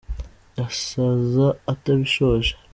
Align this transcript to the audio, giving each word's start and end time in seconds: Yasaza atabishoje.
Yasaza 0.57 1.47
atabishoje. 1.71 2.53